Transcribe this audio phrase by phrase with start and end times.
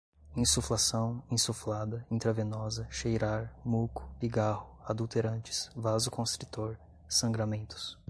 [0.35, 6.75] insuflação, insuflada, intravenosa, cheirar, muco, pigarro, adulterantes, vasoconstritor,
[7.07, 7.99] sangramentos